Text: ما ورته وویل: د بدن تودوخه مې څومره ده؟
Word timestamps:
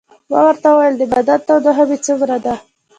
ما 0.29 0.39
ورته 0.47 0.67
وویل: 0.69 0.95
د 0.99 1.03
بدن 1.13 1.39
تودوخه 1.47 1.83
مې 1.89 1.97
څومره 2.05 2.37
ده؟ 2.45 2.53